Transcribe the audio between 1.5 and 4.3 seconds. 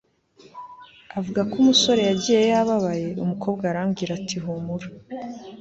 umusore yagiye yababaye umukobwa arambwira